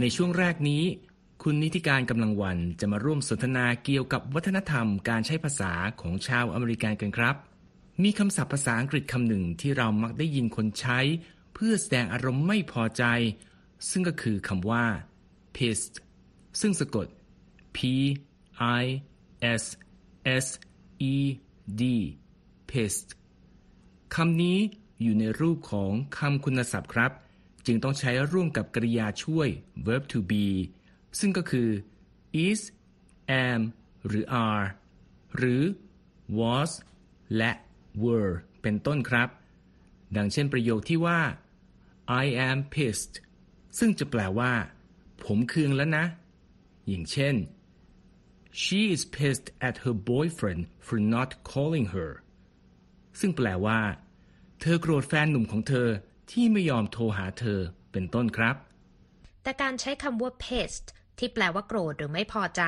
[0.00, 0.82] ในช่วงแรกนี้
[1.42, 7.36] คุณนิติการกำลังวันจะมาร่วมสนทนาเกี่ยวกับวัฒนธรรมการใช้ภาษาของชาวอเมริกันกันครับ
[8.02, 10.98] มีคำศัพท์ภาษาอังกฤษคำหนึ่งที่เรามักได้ยินคนใช้
[11.54, 13.04] เพื่อแสดงอารมณ์ไม่พอใจ
[13.90, 14.84] ซึ่งก็คือคำว่า
[15.56, 15.94] pissed
[16.60, 17.06] ซึ่งสะกด
[17.76, 17.78] p
[18.80, 18.84] i
[19.60, 19.64] s
[20.44, 20.46] s
[21.12, 21.14] e
[21.80, 21.82] d
[22.70, 23.08] pissed
[24.14, 24.58] คำนี้
[25.02, 27.12] อยู่ในรูปของคำคุณศัพท์ครับ
[27.66, 29.48] จึงต้องใช้ร่วมกับกริยาช่วย
[29.86, 30.46] verb to be
[31.18, 31.68] ซึ่งก็คือ
[32.46, 32.60] is
[33.46, 33.60] am
[34.06, 34.66] หรือ are
[35.36, 35.62] หรือ
[36.38, 36.70] was
[37.36, 37.52] และ
[38.02, 39.28] were เป็นต้นครับ
[40.16, 41.20] ดังเช่นประโยคที่ว่า
[42.22, 43.14] I am pissed
[43.78, 44.52] ซึ่งจะแปลว่า
[45.24, 46.04] ผมเคืองแล้วนะ
[46.88, 47.34] อย่างเช่น
[48.62, 52.10] she is pissed at her boyfriend for not calling her
[53.20, 53.80] ซึ่งแปลว่า
[54.60, 55.88] เธอโกรธแฟนหนุ่มของเธอ
[56.30, 57.60] ที่ไม่ยอมโทรหาเธอ
[57.92, 58.56] เป็นต้นครับ
[59.42, 60.88] แต่การใช้คำว่า pissed
[61.18, 62.62] ที่แปลว่าโกรธหรือไม่พอใจ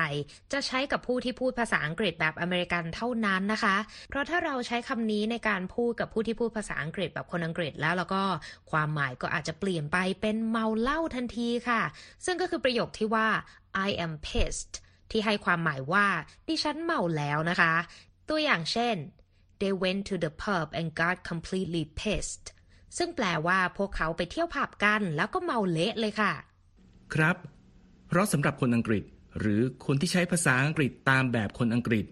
[0.51, 3.77] จะใช้กับผู้ที่พูดภาษาอังกฤษแบบอเมริกันเท่านั้นนะคะ
[4.09, 8.21] เพราะถ้าเราใช้คำนี้ในการพูดกับผู้ที่พูดภาษาอังกฤษแบบคนอังกฤษแล้ว แล้วก็
[8.71, 11.81] ความหมายก็อาจจะเปลี่ยนไปเป็นเมาเหล้าทันทีค่ะ
[12.25, 13.27] ซึ่งก็คือประโยคที่ว่า
[13.87, 14.73] I am pissed
[15.11, 16.05] ที่ให้ความหมายว่า
[16.47, 17.73] ดิฉันเมาแล้วนะคะ
[18.29, 18.95] ตัวอย่างเช่น
[19.61, 22.45] they went to the pub and got completely pissed
[22.97, 26.33] ซึ่งแปลว่าพวกเขาไปเที่ยวผับกัน แล้วก็เมาเละเลยค่ะ
[27.13, 27.35] ครับ
[28.07, 29.03] เพราะสำหรับคนอังกฤษ
[29.39, 32.05] หรือคนที่ใช้ภาษาอังกฤษตามแบบคนอังกฤษ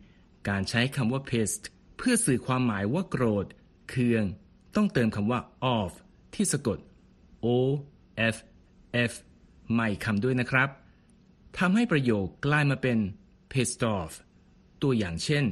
[0.49, 1.63] การใช้คำว่า pissed
[1.97, 3.45] เพื่อสื่อความหมายว่าโกรธ
[3.89, 4.23] เคือง
[4.75, 5.39] ต้องเติมคำว่า
[5.77, 5.93] off
[6.33, 6.79] ที่สะกด
[7.45, 7.47] o
[8.33, 8.35] f
[9.11, 9.13] f
[9.73, 10.69] ใหม่คำด้วยนะครับ
[11.59, 12.97] ทำให้ประโยคกลายมาเป็น
[13.51, 14.11] pissed off
[14.81, 15.45] ตัวอย่างเช่น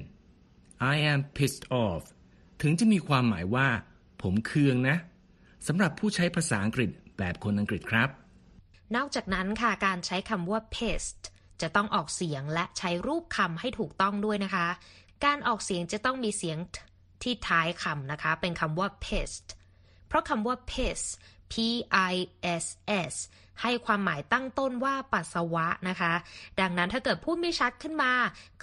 [0.94, 2.03] I am pissed off
[2.62, 3.68] ถึงจะมีความหมายว่า
[4.22, 4.97] ผมเคืองนะ
[5.67, 8.09] สำหรับผู้ใช้ภาษาอังกฤษแบบคนอังกฤษครับ
[8.95, 11.21] นอกจากนั้นค่ะการใช้คำว่า pissed
[11.61, 14.67] จะต้องออกเสียงและใช้รูปคำให้ถูกต้องด้วยนะคะ
[15.25, 16.57] การออกเสียงจะต้องมีเสียง
[17.23, 19.47] ที่ท้ายคำนะคะ เป็นคำว่า pissed
[20.07, 21.01] เพราะคำว่า piss
[21.51, 21.55] p
[22.11, 22.15] i
[22.63, 22.65] s
[23.13, 23.15] s
[23.61, 26.13] ให้ความหมายตั้งต้นว่าปัสสาวะนะคะ
[26.61, 28.11] ดังนั้นถ้าเกิดพูดไม่ชัดขึ้นมา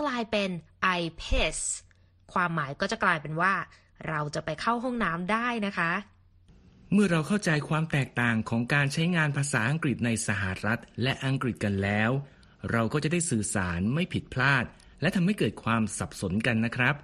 [0.01, 0.51] กลายเป็น
[0.99, 1.59] I piss
[2.33, 3.53] ความหมายก็จะกลายเป็นว่า
[4.09, 5.91] เราจะไปเข้าห้องน้ำได้นะคะ
[6.95, 12.11] เมื่อเราเข้าใจความแตกต่างของการใช้งานภาษาอังกฤษในสหรัฐ และอังกฤษกันแล้ว
[12.71, 14.65] เราก็จะได้สื่อสารไม่ผิดพลาด
[15.01, 16.95] และทำให้เกิดความสับสนกันนะครับ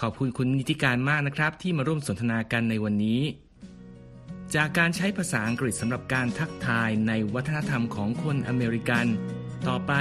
[0.00, 3.20] ขอบคุณคุณนิติการมากนะครับ ที่มาร่วมสนทนากันในวันนี้
[4.54, 9.06] จากการใช้ภาษาอังกฤษสำหรับการทักทายในวัฒนธรรมของคนอเมริกัน
[9.68, 9.92] ต่อไป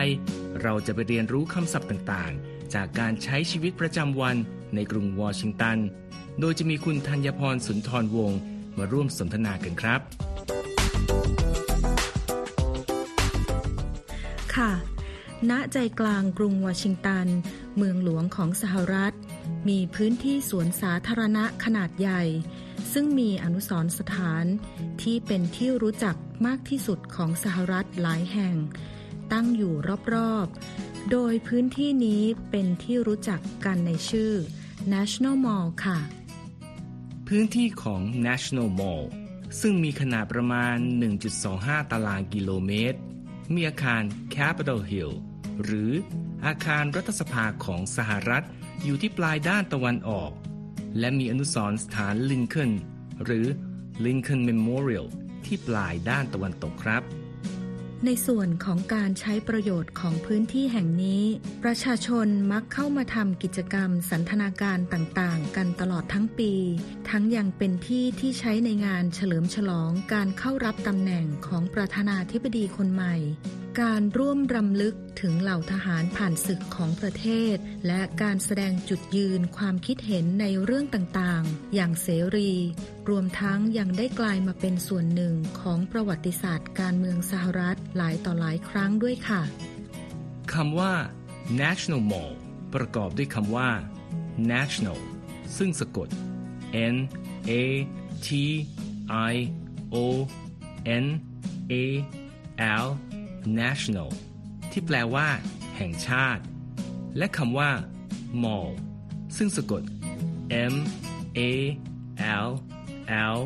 [0.62, 4.36] เราจะไปเรียนรู้คำศัพท์ต่างๆ จากการใช้ชีวิตประจำวัน
[4.75, 5.78] ในกรุงวอชิงตัน
[6.40, 8.40] โดยจะมีคุณธัญพรสุนทรวงศ์
[8.80, 10.00] มาร่วมสนทนากันครับ
[14.56, 14.72] ค่ะ
[15.50, 17.28] ณ ใจกลางกรุงวอชิงตัน
[17.78, 19.14] เมืองหลวงของสหรัฐ
[19.70, 22.24] มีพื้นที่สวนสาธารณะขนาดใหญ่
[22.94, 24.46] ซึ่งมีอนุสรณ์สถาน
[25.04, 26.16] ที่เป็นที่รู้จัก
[26.46, 28.56] มากที่สุดของสหรัฐหลายแห่ง
[29.32, 29.74] ตั้งอยู่
[30.14, 34.34] รอบๆ โดยพื้นที่นี้เป็นที่รู้จักกันในชื่อ
[34.94, 36.00] National Mall ค่ะ
[37.34, 39.06] พื้นที่ของ National Mall
[39.62, 40.76] ซึ่งมีขนาดประมาณ
[41.34, 43.00] 1.25 ตารางกิโลเมตร
[43.54, 44.04] มีอาคาร
[44.36, 45.12] Capitol Hill
[45.64, 45.92] หรือ
[46.46, 48.46] อาคารรัฐสภาของสหรัฐ
[48.84, 50.31] อยู่ที่ปลายด้านตะวันออก
[51.00, 52.72] และมีอนุสรณ์สถานลินคอน
[53.26, 53.46] หรือ
[54.06, 55.08] Lincoln Memorial
[55.46, 57.04] ที่ปลายด้านตะวันตกครับ
[58.06, 61.24] ในส่วนของการใช้ประโยชน์ของพื้นที่แห่งนี้
[61.63, 66.54] ประชาชนมักเข้ามาทำกิจกรรมสันทนาการต่างๆ กันตลอดทั้งปี
[67.10, 73.16] ทั้งยังเป็นที่ที่ใช้ในงานเฉลิมฉลองการเข้ารับตำแหน่งของประธานาธิบดีคนใหม่
[73.81, 77.56] การร่วมรำลึกถึงเหล่าทหารผ่านศึกของประเทศ
[77.88, 82.51] และการแสดงจุดยืนความคิดเห็นในเรื่องต่างๆ อย่างเสรี
[83.10, 89.42] รวมทั้งยังได้กลายมาเป็นส่วนหนึ่งของประวัติศาสตร์การเมืองสหรัฐหลายต่อหลายครั้งด้วยค่ะ
[90.54, 90.94] คำว่า
[91.62, 92.31] national mall
[92.75, 93.69] ประกอบด้วยคำว่า
[94.51, 95.00] national
[95.57, 96.07] ซึ่งสะกด
[96.94, 96.95] N
[97.50, 97.51] A
[98.27, 98.30] T
[99.31, 99.33] I
[99.94, 99.98] O
[101.04, 101.06] N
[101.72, 101.74] A
[102.86, 102.88] L
[103.59, 104.09] national
[104.71, 105.27] ที่แปลว่า
[105.77, 106.44] แห่งชาติ
[107.18, 107.71] และคำว่า
[108.44, 108.69] mall
[109.38, 109.81] ซึ่งสะกด
[110.71, 110.74] M
[111.38, 111.41] A
[112.45, 112.50] L
[113.36, 113.39] L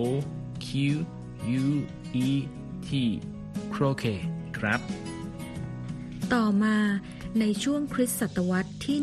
[0.65, 0.67] Q
[1.63, 1.65] U
[2.27, 2.29] E
[2.87, 2.89] T
[3.73, 4.21] croquet
[4.57, 4.79] ครับ
[6.33, 6.77] ต่อมา
[7.39, 8.97] ในช่วงคริสตศตวรรษที่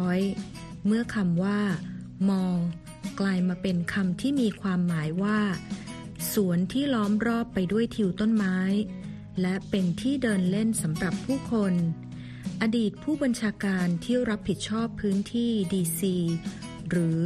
[0.00, 1.60] 1,700 เมื่อคำว่า
[2.28, 2.58] มอล
[3.20, 5.38] กลายมาเป็นคำที่มีความหมายว่า
[6.34, 8.58] สวนที่ล้อมรอบไปด้วยทิวต้นไม้
[9.40, 11.74] และเป็นที่เดินเล่นสำหรับผู้คน
[12.62, 16.02] อดีตผู้บัญชาการที่รับผิดชอบพื้นที่ DC
[16.88, 17.18] หรือ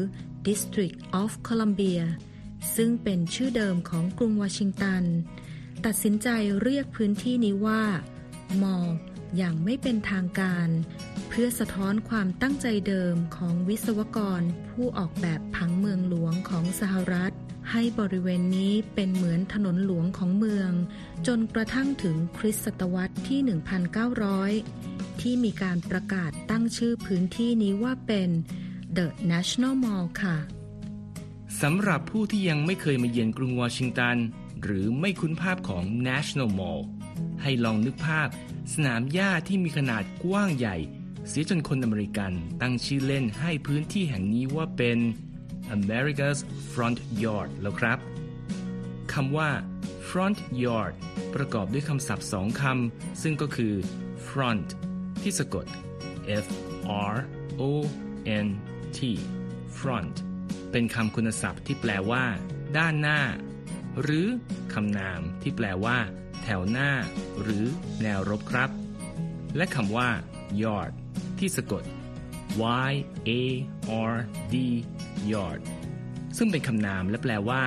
[0.46, 2.02] District of Columbia
[2.76, 5.02] ซึ่งเป็นชื่อเดิมของกรุงวอชิงตัน
[5.84, 6.28] ตัดสินใจ
[6.62, 7.82] เรียกพื้นที่นี้ว่า
[8.62, 8.88] มอล
[9.36, 10.68] อย่างไม่เป็นทางการ
[11.28, 17.34] เพื่อสะท้อนความตั้งใจเดิมของวิศวกรผู้ออกแบบผังเมืองหลวงของสหรัฐ
[17.76, 20.72] ให้บริเวณนี้เป็นเหมือนถนนหลวงของเมือง
[21.26, 23.40] จนกระทั่งถึงคริสตศตวรรษที่
[24.50, 28.30] 1,900 ที่มีการประกาศตั้งชื่อพื้นที่นี้ว่าเป็น
[28.96, 30.36] The National Mall ค่ะ
[31.62, 34.16] สำหรับผู้ที่ยังไม่เคยมาเยือนกรุงวอชิงตัน
[34.62, 36.80] หรือไม่คุ้นภาพของ National Mall
[37.42, 38.28] ให้ลองนึกภาพ
[38.74, 40.76] สนามหญ้าที่มีขนาดกว้างใหญ่
[41.28, 44.98] เสียจนคนอเมริกันตั้งชื่อเล่นให้พื้นที่แห่งนี้ว่าเป็น
[45.76, 46.38] America's
[46.72, 47.98] Front Yard แล้วครับ
[49.12, 49.50] คำว่า
[50.08, 50.94] front yard
[51.34, 53.74] ประกอบด้วยคำศัพท์สองคำ ซึ่งก็คือ
[54.28, 54.68] front
[55.22, 55.66] ที่สะกด
[56.44, 56.46] F
[57.12, 57.16] R
[57.60, 57.62] O
[58.46, 58.48] N
[58.96, 58.98] T
[59.78, 60.16] front
[60.70, 62.24] เป็นคำคุณศัพท์ที่แปลว่า
[62.78, 63.20] ด้านหน้า
[64.02, 64.26] หรือ
[64.74, 65.98] คำนามที่แปลว่า
[66.42, 66.90] แถวหน้า
[67.40, 67.64] หรือ
[68.02, 68.70] แนวรบครับ
[69.56, 70.08] และคำว่า
[70.62, 70.92] yard
[71.38, 71.84] ที่สะกด
[72.90, 72.92] Y
[73.28, 73.30] A
[74.12, 74.14] R
[74.52, 74.56] D
[75.32, 75.60] yard
[76.36, 77.62] ซึ่งเป็นคำนามและแปลว่า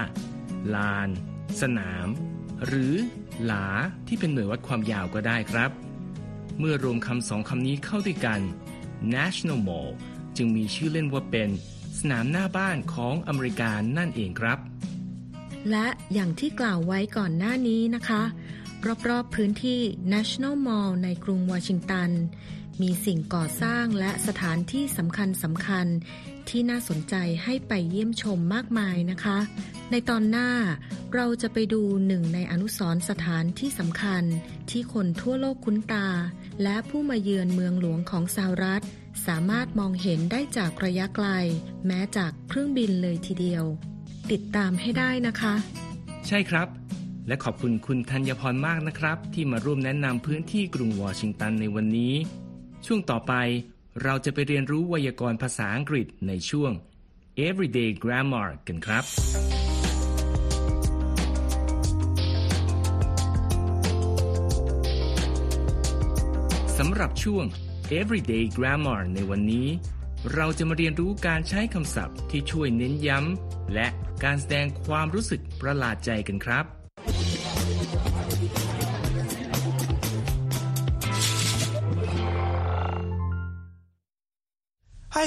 [0.75, 1.09] ลาน
[1.61, 2.07] สนาม
[2.65, 2.93] หรือ
[3.45, 3.65] หลา
[4.07, 5.71] ที่เป็นหน่วยวัดความยาวก็ได้ครับ
[6.59, 8.41] เมื่อรวมคำสองคำนี้เข้าด้วยกัน
[9.15, 9.89] National Mall
[10.37, 11.49] จึงมีชื่อเล่นว่าเป็น
[11.99, 14.59] สนามหน้าบ้านของอเมริกานั่นเองครับ
[15.69, 18.23] และอย่างที่กล่าวไว้ก่อนหน้านี้นะคะ
[19.09, 19.81] รอบๆพื้นที่
[20.13, 22.09] National Mall ในกรุงวอชิงตัน
[22.81, 25.87] มีสิ่งก่อสร้างและสถานที่สำคัญสำคัญ
[26.50, 29.38] ที่น่าสนใจให้ไปเยี่ยมชมมากมายนะคะ
[29.92, 30.50] ในตอนหน้า
[31.16, 34.24] เราจะไปดูหนึ่งในอนุสรณ์สถานที่สำคัญ
[34.70, 36.08] ที่คนทั่วโลกคุ้นตา
[36.63, 38.84] และผู้มาเยือนเมืองหลวงของสหรัฐ
[39.27, 41.27] สามารถมองเห็นได้จากระยะไกล
[41.86, 43.63] แม้จากเครื่องบินเลยทีเดียว
[44.32, 45.54] ติดตามให้ได้นะคะ
[46.27, 46.68] ใช่ครับ
[47.27, 52.13] และขอบคุณคุณธัญพรมากนะครับ ที่มาร่วมแนะนำพื้นที่กรุงวอชิงตันในวันนี้
[52.86, 53.34] ช่วงต่อไป
[54.04, 56.72] เราจะไปเรียนรู้ไวยากรณ์ภาษาอังกฤษในช่วง
[57.48, 59.04] Everyday Grammar กันครับ
[66.77, 67.46] สำหรับช่วง
[68.00, 69.68] Everyday Grammar ในวันนี้
[70.34, 73.88] เราจะมาเรียนรู้การใช้คำศัพท์ที่ช่วยเน้นย้ำ และ
[74.24, 76.76] การแสดงความรู้สึกประหลาดใจกันครับ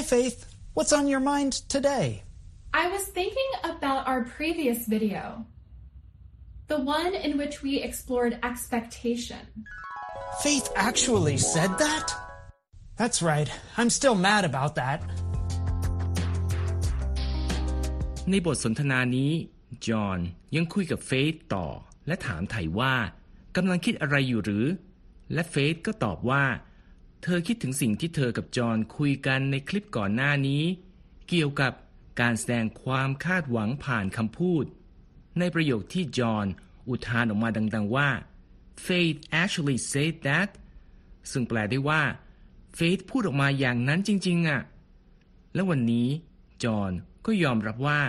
[0.01, 0.39] Hi, Faith.
[0.73, 2.23] What's on your mind today?
[2.73, 5.45] I was thinking about our previous video.
[6.69, 9.43] The one in which we explored expectation.
[10.41, 12.07] Faith actually said that?
[12.97, 13.47] That's right.
[13.77, 14.99] I'm still mad about that.
[18.29, 19.31] ในบทสนทนานี้
[19.87, 20.19] จอห์น
[20.55, 21.67] ยังคุยกับเฟธต่อ
[22.07, 22.95] และถามไถ่ว่า
[23.55, 24.65] กำลังคิดอะไรอยู่หรือ
[25.33, 26.43] และเฟธก็ตอบว่า
[27.23, 30.63] เธอคิดถึงสิ่งที่เธอกับจอห์นคุยกันในคลิปก่อนหน้านี้
[31.29, 31.73] เกี่ยวกับ
[32.21, 34.65] การแสดงความคาดหวังผ่านคำพูด
[35.39, 36.45] ในประโยคที่จอห์น
[36.89, 38.09] อุทานออกมาดัง ๆว่า
[38.85, 40.49] Faith actually said that
[41.31, 42.01] ซึ่งแปลได้ว่า
[42.75, 44.61] เฟธพูดออกมาอย่างนั้นจริง ๆอะ
[45.53, 46.07] และวันนี้
[46.63, 46.91] จอห์น
[47.25, 48.01] ก็ยอมรับว่า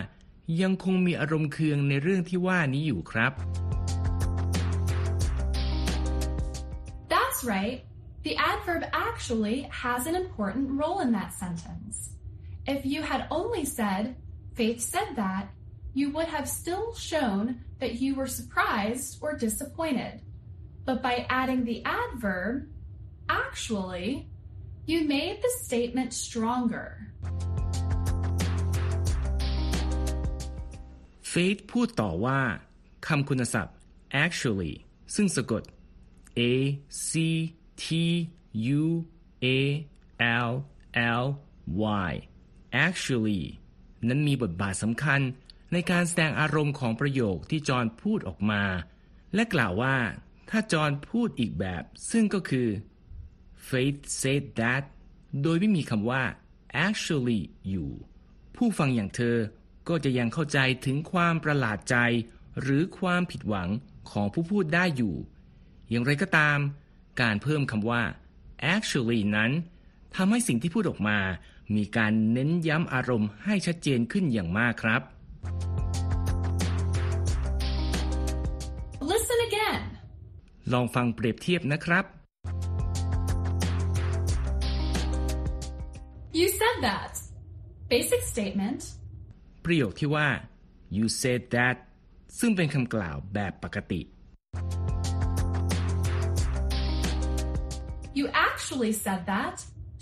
[0.62, 3.32] ยังคงมีอารมณ์เคืองในเรื่องที่ว่านี้อยู่ครับ
[7.12, 7.78] That's right.
[8.23, 11.95] The adverb actually has an important role in that sentence.
[12.65, 14.15] If you had only said,
[14.55, 15.49] Faith said that,
[15.93, 20.21] you would have still shown that you were surprised or disappointed.
[20.83, 22.67] But by adding the adverb,
[23.29, 24.27] actually,
[24.85, 26.89] you made the statement stronger.
[31.29, 32.39] เฟธพูดต่อว่า
[33.07, 33.75] คำคุณศัพท์
[34.23, 34.73] actually
[35.15, 35.63] ซึ่งสะกด
[36.39, 36.41] a
[37.07, 37.11] c
[37.84, 37.86] t
[38.80, 38.84] u
[39.44, 39.46] a
[40.48, 40.50] l
[41.22, 41.26] l
[42.08, 42.12] y
[42.86, 43.42] actually
[44.08, 45.20] นั้นมีบทบาทสำคัญ
[45.72, 48.62] ในการแสดงอารมณ์ของประโยคที่จอห์นพูดออกมา
[49.34, 49.96] และกล่าวว่า
[50.50, 52.68] ถ้าจอห์นพูดอีกแบบ ซึ่งก็คือ
[53.68, 54.82] Faith said that
[55.42, 56.22] โดยไม่มีคำว่า
[56.86, 57.90] actually อยู่
[58.56, 59.36] ผู้ฟังอย่างเธอ
[59.88, 61.96] ก็จะยังเข้าใจถึงความประหลาดใจ
[62.60, 63.68] หรือความผิดหวัง
[64.10, 65.14] ของผู้พูดได้อยู่
[65.90, 66.58] อย่างไรก็ตาม
[67.20, 68.02] การเพิ่มคำว่า
[68.74, 69.50] actually นั้น
[70.16, 71.18] ทำให้สิ่งที่พูดออกมา
[71.76, 75.02] มีการเน้นย้ำอารมณ์ให้ชัดเจนขึ้นอย่างมากครับ
[79.10, 79.80] Listen again.
[80.72, 82.04] ลองฟังเปรียบเทียบนะครับ
[86.38, 87.12] You said that.
[87.92, 88.80] Basic statement.
[89.64, 90.28] ประโยคที่ว่า
[90.96, 91.76] you said that
[92.38, 94.00] ซึ่งเป็นคำกล่าวแบบปกติ
[98.17, 99.55] You actually said that.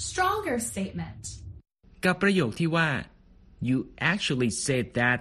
[0.10, 1.24] Stronger statement.
[2.06, 2.90] กับประโยคที่ว่า
[3.68, 3.78] you
[4.12, 5.20] actually said that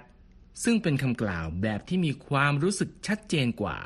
[0.62, 3.78] ซึ่งเป็นคำกล่าวแบบที่มีความรู้สึกชัดเจนกว่า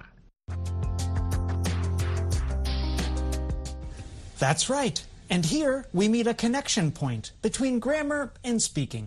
[4.43, 4.99] That's right.
[5.35, 9.07] And here we meet a connection point between grammar and speaking.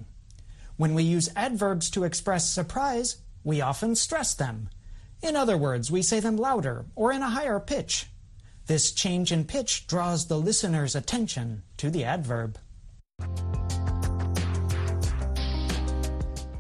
[0.81, 3.09] When we use adverbs to express surprise,
[3.43, 4.69] we often stress them.
[5.21, 7.93] In other words, we say them louder or in a higher pitch.
[8.72, 12.50] This change in pitch draws the listener's attention to the adverb.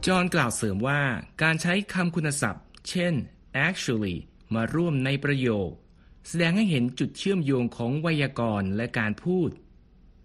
[0.06, 1.02] จอห์นกล่าวเสริมว่า
[1.42, 3.14] การใช้คำคุณศัพท์ เช่น
[3.66, 4.16] actually
[4.54, 5.70] มาร่วมในประโยค
[6.28, 9.50] แสดงให้เห็นจุดเชื่อมโยงของไวยากรณ์และการพูด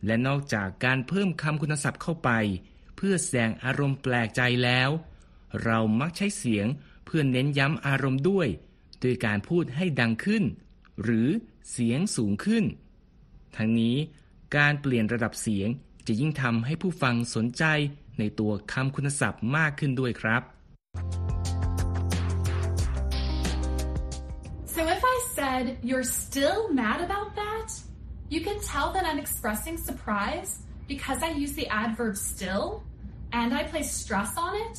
[0.06, 2.30] และนอกจากการเพิ่มคำคุณศัพท์เข้าไป
[2.96, 4.90] เพื่อแสดงอารมณ์แปลกใจแล้ว
[5.64, 6.68] เรามักใช้เสียง
[7.06, 8.48] เพื่อเน้นย้ำอารมณ์ด้วย
[9.02, 10.46] โดยการพูดให้ดังขึ้น
[11.04, 11.28] หรือ
[11.72, 12.64] เสียงสูงขึ้น
[13.58, 13.96] ทั้งนี้
[14.58, 15.70] การเปลี่ยนระดับเสียง
[16.08, 17.64] จะยิ่งทำให้ผู้ฟังสนใจ
[18.20, 20.42] ในตัวคำคุณศัพท์มากขึ้นด้วยครับ
[24.76, 27.70] So if I said, You're still mad about that,
[28.34, 30.52] you can tell that I'm expressing surprise
[30.88, 32.84] because I use the adverb still
[33.40, 34.76] and I place stress on it.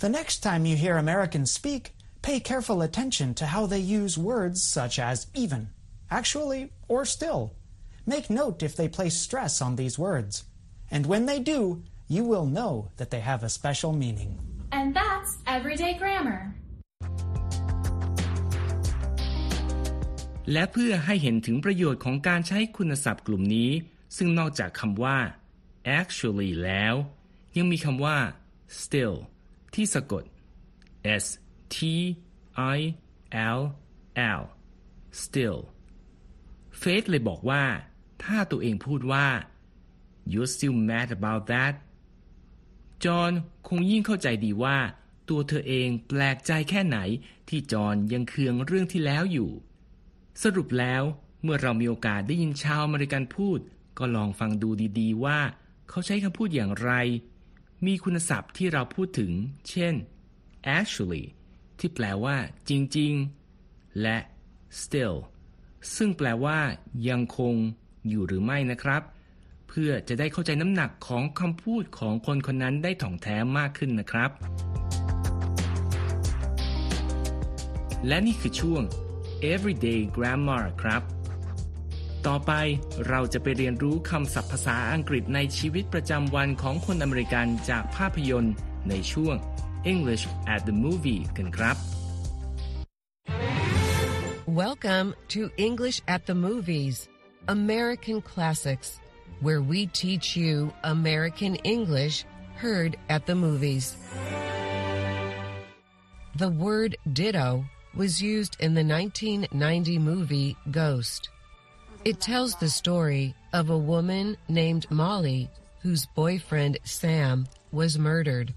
[0.00, 4.61] The next time you hear Americans speak, pay careful attention to how they use words
[4.61, 5.69] such as even,
[6.09, 7.41] actually, or still.
[8.05, 10.43] Make note if they place stress on these words.
[10.91, 14.31] And when they do, you will know that they have a special meaning.
[14.71, 16.39] And that's everyday grammar.
[20.53, 23.71] และเพื่อให้เห็นถึงประโยชน์ของการใช้คุณศัพท์กลุ่มนี้
[24.17, 25.17] ซึ่งนอกจากคำว่า
[25.99, 26.95] actually แล้ว
[27.57, 28.17] ยังมีคำว่า
[28.81, 29.15] still
[29.75, 30.23] ที่สะกด
[31.23, 31.25] s
[31.74, 31.76] t
[32.76, 32.78] i
[33.58, 33.60] l
[34.38, 34.42] l
[35.22, 35.58] still
[36.78, 37.64] เฟธเลยบอกว่า
[38.22, 39.26] ถ้าตัวเองพูดว่า
[40.32, 41.74] you're still mad about that
[43.04, 43.32] จอห์น
[43.68, 44.78] คงยิ่งเข้าใจดีว่า
[45.28, 46.98] ตัวเธอเองแปลกใจแค่ไหน
[47.48, 49.50] ที่จอห์นยังเคืองเรื่องที่แล้วอยู่
[50.42, 51.02] สรุปแล้ว
[51.42, 53.58] เมื่อเรามีโอกาสได้ยินชาวอเมริกันพูด
[53.98, 55.38] ก็ลองฟังดูดีๆ ว่า
[55.88, 56.92] เขาใช้คำพูดอย่างไร
[57.86, 59.32] มีคุณศัพท์ที่เราพูดถึง
[59.68, 59.94] เช่น
[60.78, 61.24] actually
[61.78, 62.36] ที่แปลว่า
[62.68, 63.12] จริง
[63.56, 64.18] ๆ และ
[64.80, 65.16] still
[65.96, 66.58] ซึ่งแปลว่า
[67.08, 67.54] ยังคง
[68.08, 69.02] อยู่หรือไม่นะครับ
[69.68, 74.30] เพื่อจะได้เข้าใจน้ำหนักของคำพูดของคนคนนั้นได้ถ่องแท้มากขึ้นนะครับ
[78.06, 78.82] และนี่คือช่วง
[79.52, 81.02] everyday grammar ครับ
[82.26, 82.52] ต่อไป
[83.08, 88.54] เราจะไปเรียนรู้คำศัพท์ภาษาอังกฤษในชีวิตประจำวันของคนอเมริกันจากภาพยนตร์
[88.88, 89.36] ในช่วง
[89.93, 90.23] English
[90.53, 91.77] at the movie กันครับ
[94.63, 96.95] Welcome to English at the Movies,
[97.47, 98.89] American Classics,
[99.45, 103.85] where we teach you American English heard at the movies.
[106.35, 111.29] The word ditto was used in the 1990 movie Ghost.
[112.03, 115.49] It tells the story of a woman named Molly
[115.81, 118.53] whose boyfriend Sam was murdered.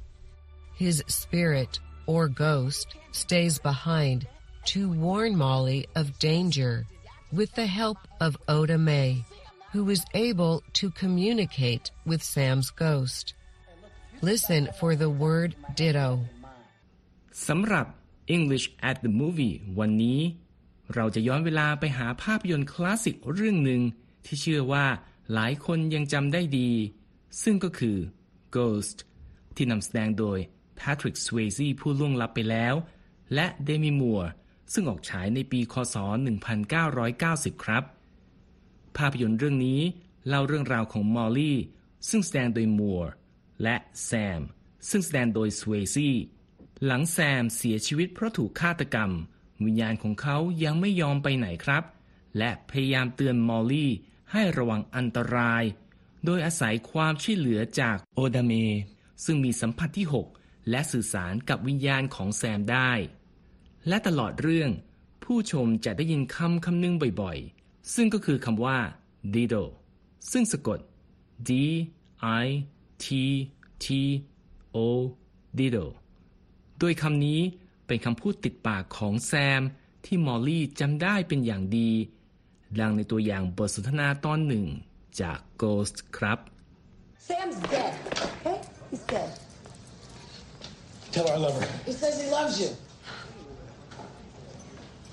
[0.76, 1.72] His spirit
[2.06, 4.26] or ghost stays behind
[4.72, 6.86] to warn Molly of danger
[7.32, 9.24] with the help of Oda May,
[9.72, 13.34] who is able to communicate with Sam's ghost.
[14.20, 15.50] Listen for the word
[15.80, 16.08] ditto.
[17.48, 17.86] สำหรับ
[18.36, 20.20] English at the movie วันนี้
[20.94, 23.80] เราจะย้อนเวลาไปหาภาพยนตร์คลาสสิกเรื่องหนึ่ง
[24.24, 24.86] ที่เชื่อว่า
[25.34, 26.70] หลายคนยังจำได้ดี
[27.42, 27.96] ซึ่งก็คือ
[28.56, 28.98] Ghost
[29.56, 30.38] ที่นำแสดงโดย
[30.79, 32.73] Patrick Swayze ผู้ล่วงลับไปแล้ว
[33.33, 34.27] และ Demi Moore
[34.73, 35.95] ซึ่งออกฉายในปีคศ
[36.79, 37.83] 1990 ครับ
[38.97, 39.81] ภาพยนตร์เรื่องนี้
[40.27, 41.57] เล่าเรื่องราวของมอลลี่
[42.09, 43.09] ซึ่งแสดงโดยมัวร์
[43.63, 44.41] และแซม
[44.89, 46.15] ซึ่งแสดงโดยสเวซี่
[46.85, 49.11] หลังแซมเสียชีวิตเพราะถูกฆาตกรรม
[49.65, 51.83] วิญญาณของเขายังไม่ยอมไปไหนครับ
[52.37, 53.91] และพยายามเตือนมอลลี่
[54.31, 55.63] ให้ระวังอันตราย
[56.25, 58.53] โดยอาศัยความช่วยเหลือจากโอดาเม
[59.25, 60.36] ซึ่งมีสัมผัสที่6
[60.69, 62.91] และสื่อสารกับวิญญาณของแซมได้
[63.87, 64.69] และตลอดเรื่อง
[65.23, 68.77] ผู้ชมจะได้ยินคำคำหนึ่งบ่อยๆ ซึ่งก็คือคำว่า
[69.33, 69.63] dido
[70.31, 70.79] ซึ่งสะกด
[71.49, 71.51] d
[72.43, 72.45] i
[73.03, 73.05] t
[73.83, 73.87] t
[74.75, 74.77] o
[75.57, 75.85] dido
[76.79, 77.41] โดยคำนี้
[77.87, 79.61] เป็นคำพูดติดปากของแซม
[80.05, 81.91] ที่มอลลี่จำได้เป็นอย่างดี
[82.79, 84.65] ดังในตัวอย่างบทสนทนาตอนหนึ่ง
[85.21, 86.39] จาก Ghost ครับ
[87.27, 87.93] Sam's dead,
[88.25, 88.57] okay?
[88.89, 89.46] He's dead.
[91.13, 91.67] Tell her I love her.
[91.85, 92.69] He says he loves you.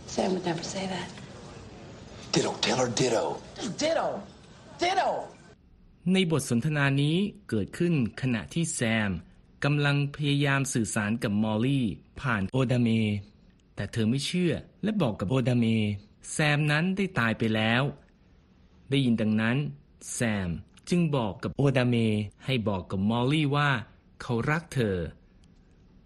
[0.07, 1.09] Sam would never say that.
[2.33, 2.53] Ditto.
[2.67, 3.25] Tell her ditto.
[3.83, 4.09] Ditto.
[4.83, 5.11] Ditto.
[6.13, 7.17] ในบทสนทนานี้
[7.49, 9.11] เกิดขึ้นขณะที่แซม
[9.65, 11.87] กำลังพยายามสื่อสารกับมอลลี่
[12.21, 12.89] ผ่านโอดาเม
[13.77, 14.53] แต่เธอไม่เชื่อ
[14.83, 15.65] และบอกกับโอดาเม
[16.33, 17.83] แซมนั้นได้ตายไปแล้ว
[18.91, 19.57] ได้ยินดังนั้น
[20.15, 20.49] แซม
[20.89, 21.97] จึงบอกกับโอดาเม
[22.45, 23.71] ให้บอกกับมอลลี่ว่า
[24.23, 24.97] เขารักเธอ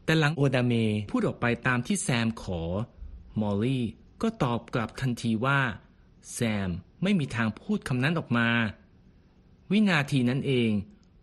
[0.09, 0.73] แต่หลังโอดาเม
[1.11, 2.63] พูดออกไปตามที่แซมขอ
[3.41, 3.85] มอลลี่
[4.23, 5.61] ก็ตอบกลับทันทีว่า
[6.35, 6.71] แซม
[7.03, 8.49] ไม่มีทางพูดคำนั้นออกมา
[9.71, 10.71] วินาทีนั้นเอง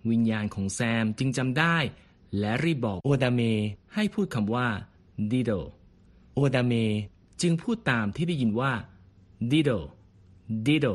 [0.10, 1.78] วิญญาณของแซมจึงจำได้
[2.39, 3.41] และรีบบอกโอดาเม
[3.93, 4.67] ให้พูดคำว่า
[5.31, 5.51] ditto
[6.36, 6.74] โอดาเม
[7.41, 8.71] จึงพูดตามที่ได้ยินว่า
[9.51, 10.88] ditto ditto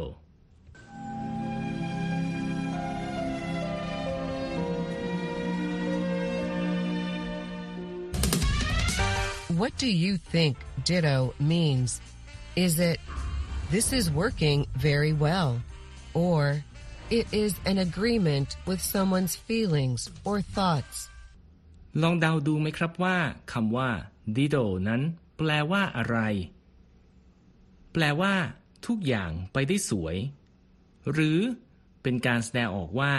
[9.60, 10.56] What do you think
[10.88, 12.00] ditto means?
[12.56, 12.98] Is it,
[13.70, 15.60] this is working very well?
[16.14, 16.64] Or,
[17.10, 20.96] it is an agreement with someone's feelings or thoughts?
[22.02, 23.16] ลองเดาดูไหมครับว่า
[23.52, 23.90] คำว่า
[24.36, 25.02] dido นั้น
[25.38, 26.18] แปลว่าอะไร
[27.92, 28.34] แปลว่า
[28.86, 30.16] ทุกอย่างไปได้สวย
[31.12, 31.38] หรือ
[32.02, 33.12] เป็นการแสดงออกว่า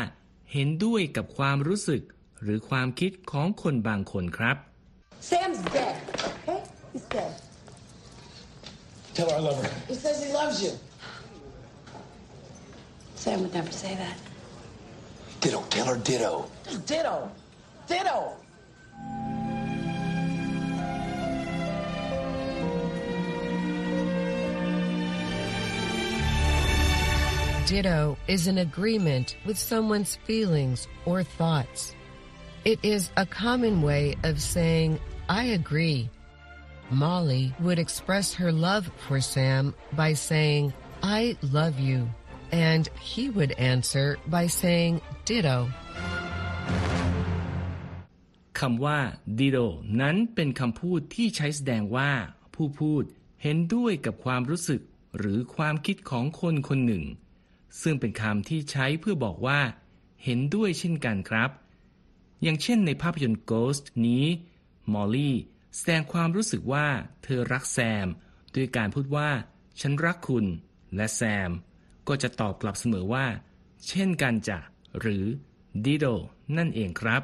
[0.52, 2.02] เห็นด้วยกับความรู้สึก
[2.42, 4.58] หรือความคิดของคนบางคนครับ
[5.30, 5.96] Sam's dead,
[6.96, 7.00] okay?
[7.00, 7.36] He's dead.
[9.14, 9.72] Tell her I love her.
[9.88, 10.72] He says he loves you.
[13.16, 14.18] Sam would never say that.
[15.42, 15.64] Ditto.
[15.70, 16.50] Tell her ditto.
[16.86, 17.32] Ditto.
[17.88, 18.36] Ditto.
[27.68, 31.96] Ditto is an agreement with someone's feelings or thoughts.
[32.66, 35.00] It is a common way of saying,
[35.30, 36.10] I agree.
[36.92, 42.10] Molly would express her love for Sam by saying, I love you.
[42.52, 45.58] And he would answer by saying, ditto.
[48.60, 49.00] คำว่า
[49.40, 49.68] dido
[50.02, 52.12] นั้นเป็นคำพูดที่ใช้แสดงว่า
[52.56, 53.04] ผู้พูด
[53.44, 54.82] เห็นด้วยกับความรู้สึก
[55.18, 57.04] หรือความคิดของคนคนหนึ่ง
[57.82, 59.60] ซึ่งเป็นคำที่ใช้เพื่อบอกว่า
[60.24, 61.50] เห็นด้วยเช่นกันครับ
[62.42, 64.26] อย่างเช่นในภาพยนตร์ Ghost นี้
[64.94, 65.38] มอลลี่
[65.76, 66.88] แสดงความรู้สึกว่า
[67.24, 68.08] เธอรักแซม
[68.56, 69.30] ด้วยการพูดว่า
[69.80, 70.46] ฉันรักคุณ
[70.96, 71.52] และแซม
[72.08, 73.26] ก็จะตอบกลับเสมอว่า
[73.88, 74.60] เช่นกันจ้ะ
[75.00, 75.26] หรือ
[75.86, 76.14] dido
[76.58, 77.24] นั่นเองครับ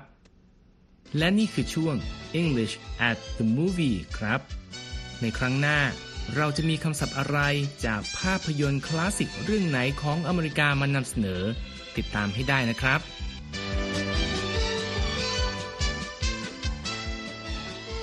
[1.18, 1.96] และนี่คือช่วง
[2.42, 2.74] English
[3.10, 4.40] at the movie ครับ
[5.22, 5.80] ในครั้งหน้า
[6.36, 7.40] เราจะมีคำศัพท์อะไร
[7.86, 11.44] จากภาพยนตร์คลาสสิกเรื่องไหนของอเมริกามานำเสนอ
[11.98, 13.00] ติดตามให้ได้นะครับ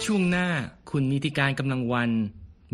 [0.08, 0.48] ช่วงหน้า
[0.90, 2.10] คุณนิติการกำลังวัน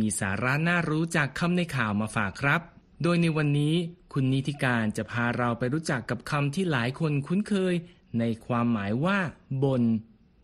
[0.01, 2.61] มีสาระน่ารู้จากคำในข่าวมาฝากครับ
[3.03, 3.75] โดยในวันนี้
[4.13, 7.75] คุณนิติการจะพาเราไปรู้จักกับคำที่หลายคนคุ้นเคย
[8.19, 9.19] ในความหมายว่า
[9.63, 9.83] บน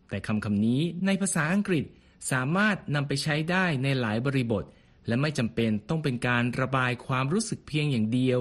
[0.09, 1.85] แต่คำคำนี้ในภาษาอังกฤษ
[2.31, 4.63] สามารถนำไปใช้ได้ในหลายบริบท
[5.07, 8.39] และไม่จำเป็นต้องเป็นการระบายความรู้สึกเพียงอย่างเดียว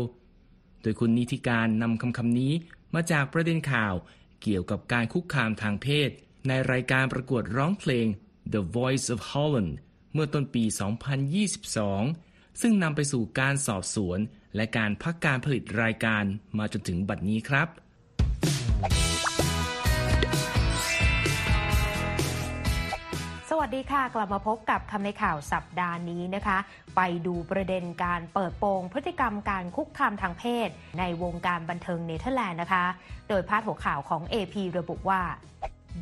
[0.82, 2.52] โดยคุณนิติการนำคำคำนี้
[2.94, 3.94] มาจากประเด็นข่าว
[4.42, 6.11] เกี่ยวกับการคุกคามทางเพศ
[6.48, 8.09] ในรายการประกวดร้องเพลง
[8.54, 9.72] The Voice of Holland
[10.12, 10.64] เมื่อต้นปี
[11.82, 14.18] 2022 ซึ่งนำไปสู่การสอบสวน
[14.56, 16.24] และการพักการผลิตรายการ
[16.59, 17.68] มาจนถึงบัดนี้ครับ
[23.50, 26.59] สวัสดีค่ะ กลับมาพบกับคำในข่าวสัปดาห์นี้นะคะ
[26.96, 32.85] ไปดูประเด็นการเปิดโปงพฤติกรรมการคุกคามทางเพศ ในวงการบันเทิงเนเธอร์แลนด์นะคะ
[33.28, 35.22] โดยพาดหัวข่าวของ AP ระบุว่า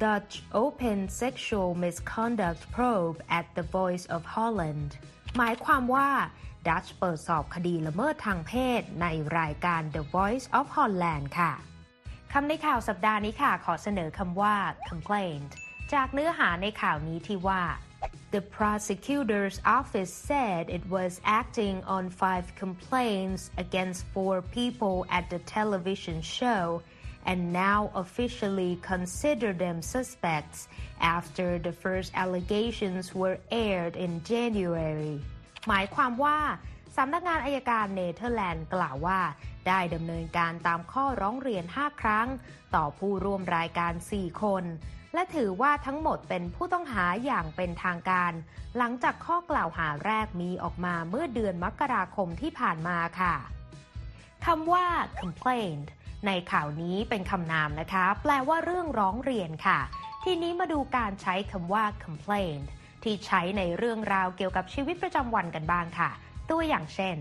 [0.06, 4.90] Dutch Open Sexual Misconduct Probe at the Voice of Holland
[5.38, 6.10] หมายความว่า
[6.68, 9.08] ดัชเปิดสอบคดีละเมิดทางเพศใน
[9.40, 11.54] รายการ The Voice of Holland ค่ะ
[12.32, 14.56] คำในข่าวสัปดาห์นี้ค่ะ ขอเสนอคำว่า
[14.90, 15.52] complaint
[15.94, 17.64] จากเนื้อหาในข่าวนี้ที่ว่า
[18.36, 25.42] The prosecutor's office said it was acting on five complaints against four people at the
[25.58, 26.66] television show
[27.31, 30.69] and now officially consider them suspects
[31.01, 35.15] after the first allegations were aired in January
[35.69, 36.39] หมายความว่า
[36.97, 39.21] สำนักงานอายการเนเธอร์แลนด์กล่าวว่า
[39.69, 42.29] ได้ดำเนินการตามข้อร้องเรียน 5 ครั้ง
[42.75, 44.65] ต่อผู้ร่วมรายการ 4 คน
[45.15, 48.33] และถือว่าทั้งหมดเป็นผู้ต้องหาอย่างเป็นทางการ
[48.79, 53.35] หลังจากข้อกล่าวหาแรกมีออกมาเมื่อเดือนมกราคมที่ผ่านมาค่ะ
[54.47, 54.87] คำว่า
[55.21, 55.89] complaint
[56.27, 59.81] ในข่าวนี้เป็นคำนามนะคะ แปลว่าเรื่องร้องเรียนค่ะ
[60.25, 62.67] ทีนี้มาดูการใช้คำว่า complaint
[63.03, 66.11] ที่ใช้ในเรื่องราวเกี่ยวกับชีวิตประจำวันกันบ้างค่ะ
[66.51, 67.17] ตัวอย่างเช่น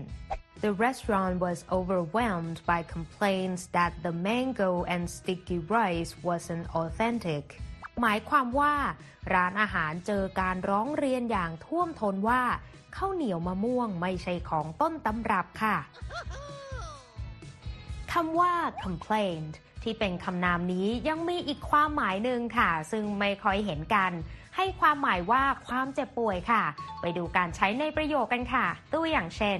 [0.64, 7.44] The restaurant was overwhelmed by complaints that the mango and sticky rice wasn't authentic
[8.00, 8.74] หมายความว่า
[9.34, 12.42] ร้านอาหารเจอการร้องเรียนอย่างท่วมท้นว่า
[12.96, 15.76] ข้าวเหนียวมะม่วงไม่ใช่ของต้นตำรับค่ะ
[18.14, 24.12] คำว่า complaint ที่เป็นคำนามนี้ยังมีอีกความหมายหนึ่งค่ะ ซึ่งไม่ค่อยเห็นกัน
[24.56, 26.64] ให้ความหมายว่าความเจ็บป่วยค่ะ
[27.00, 29.58] ไปดูการใช้ในประโยคกันค่ะ ตัวอย่างเช่น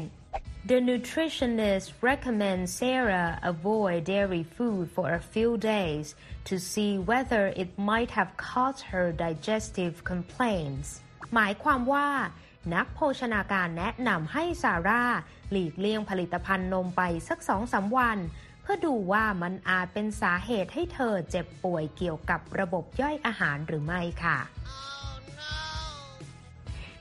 [0.71, 6.07] The nutritionist recommends Sarah avoid dairy food for a few days
[6.49, 10.89] to see whether it might have caused her digestive complaints
[11.35, 12.09] หมายความว่า
[12.75, 15.05] นักโภชนาการแนะนำให้ซาร่า
[15.51, 18.19] หลีกเลี่ยงผลิตภัณฑ์นมไปสักสองสาวัน
[18.65, 24.39] เพื่อดูว่ามันอาจเป็นสาเหตุให้เธอเจ็บป่วยเกี่ยวกับระบบย่อยอาหารหรือไม่ค่ะ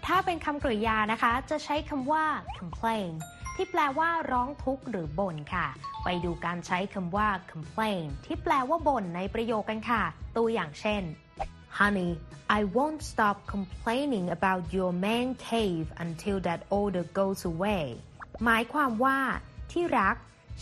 [0.06, 2.26] ถ้าเป็นคำกริยานะคะ จะใช้คำว่า
[2.60, 3.12] complain
[3.56, 5.68] ที่แปลว่าร้องทุกข์หรือบ่นค่ะ
[6.04, 10.04] ไปดูการใช้คำว่า complain ที่แปลว่าบ่นในประโยคกันค่ะ
[10.38, 11.04] ตัวอย่างเช่น
[11.80, 12.12] Honey,
[12.60, 17.86] I won't stop complaining about your man cave until that odor goes away.
[18.46, 19.20] หมายความว่า
[19.72, 20.16] ที่รัก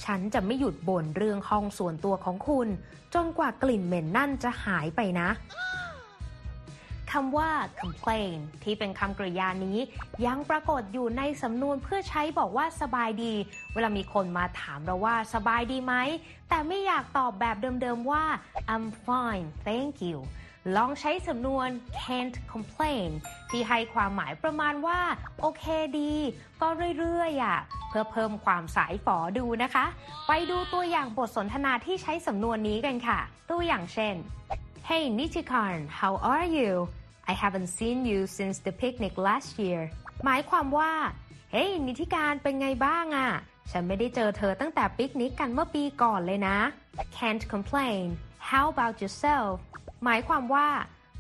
[0.04, 2.68] ฉันจะไม่หยุดบ่นเรื่องห้องส่วนตัวของคุณ
[3.14, 5.30] จนกว่ากลิ่นเหม็นนั่นจะหายไปนะ
[7.12, 7.50] คำว่า
[7.82, 9.78] complain ที่เป็นคำกริยานี้
[10.26, 13.34] ยังปรากฏอยู่ในสำนวนเพื่อใช้บอกว่าสบายดี
[13.74, 15.94] เวลามีคนมาถามเราว่าสบายดีไหม
[16.50, 18.24] แต่ไม่อยากตอบแบบเดิมๆว่า
[18.74, 20.18] I'm fine thank you
[20.76, 21.70] ลองใช้สำนวน
[22.02, 23.10] can't complain
[23.50, 25.00] ที่ให้ความหมายประมาณว่า
[25.40, 25.64] โอเค
[26.00, 26.14] ดี
[26.62, 29.86] ก็เรื่อยๆอะเพื่อเพิ่มความสายฝอดูนะคะ
[30.28, 33.20] ไปดูตัวอย่างบทสนทนาที่ใช้สำนวนนี้กันค่ะ
[33.50, 34.16] ตัวอย่างเช่น
[34.90, 36.72] Hey Nichikan how are you
[37.32, 39.82] I haven't seen you since the picnic last year
[40.26, 40.92] หมายความว่า
[41.52, 43.30] เฮ้ย นิธิการเป็นไงบ้างอะ่ะ
[43.72, 46.58] ฉันไม่ได้เจอเธอตั้งแต่ปิกนิกกันเมื่อปีก่อนเลยนะ
[47.18, 48.06] Can't complain
[48.50, 49.54] How about yourself
[50.06, 50.68] หมายความว่า